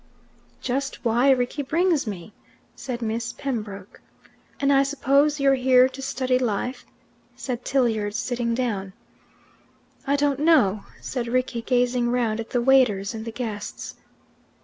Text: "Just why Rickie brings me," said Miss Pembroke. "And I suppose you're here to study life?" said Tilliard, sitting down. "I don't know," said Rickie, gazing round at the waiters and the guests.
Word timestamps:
"Just 0.61 1.05
why 1.05 1.29
Rickie 1.29 1.61
brings 1.61 2.07
me," 2.07 2.33
said 2.75 3.03
Miss 3.03 3.33
Pembroke. 3.33 4.01
"And 4.59 4.73
I 4.73 4.81
suppose 4.81 5.39
you're 5.39 5.53
here 5.53 5.87
to 5.89 6.01
study 6.01 6.39
life?" 6.39 6.87
said 7.35 7.63
Tilliard, 7.63 8.15
sitting 8.15 8.55
down. 8.55 8.93
"I 10.07 10.15
don't 10.15 10.39
know," 10.39 10.85
said 11.01 11.27
Rickie, 11.27 11.61
gazing 11.61 12.09
round 12.09 12.39
at 12.39 12.49
the 12.49 12.63
waiters 12.63 13.13
and 13.13 13.25
the 13.25 13.31
guests. 13.31 13.93